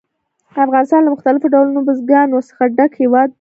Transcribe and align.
افغانستان 0.65 1.01
له 1.03 1.13
مختلفو 1.15 1.51
ډولونو 1.53 1.85
بزګانو 1.87 2.45
څخه 2.49 2.63
ډک 2.77 2.91
هېواد 3.01 3.27
دی. 3.29 3.29